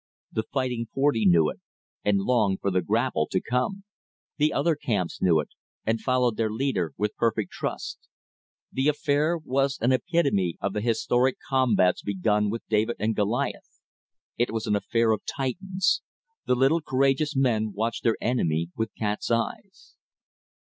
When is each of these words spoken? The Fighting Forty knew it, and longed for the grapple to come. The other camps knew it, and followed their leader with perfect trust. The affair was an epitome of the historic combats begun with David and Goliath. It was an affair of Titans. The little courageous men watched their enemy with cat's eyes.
The 0.31 0.41
Fighting 0.51 0.87
Forty 0.91 1.27
knew 1.27 1.47
it, 1.49 1.59
and 2.03 2.21
longed 2.21 2.59
for 2.61 2.71
the 2.71 2.81
grapple 2.81 3.27
to 3.29 3.39
come. 3.39 3.83
The 4.37 4.51
other 4.51 4.75
camps 4.75 5.21
knew 5.21 5.39
it, 5.39 5.49
and 5.85 6.01
followed 6.01 6.37
their 6.37 6.49
leader 6.49 6.91
with 6.97 7.15
perfect 7.17 7.51
trust. 7.51 7.99
The 8.71 8.87
affair 8.87 9.37
was 9.37 9.77
an 9.79 9.91
epitome 9.91 10.57
of 10.59 10.73
the 10.73 10.81
historic 10.81 11.37
combats 11.47 12.01
begun 12.01 12.49
with 12.49 12.67
David 12.67 12.95
and 12.97 13.15
Goliath. 13.15 13.79
It 14.39 14.49
was 14.49 14.65
an 14.65 14.75
affair 14.75 15.11
of 15.11 15.21
Titans. 15.23 16.01
The 16.47 16.55
little 16.55 16.81
courageous 16.81 17.35
men 17.35 17.71
watched 17.71 18.01
their 18.03 18.17
enemy 18.19 18.71
with 18.75 18.95
cat's 18.97 19.29
eyes. 19.29 19.97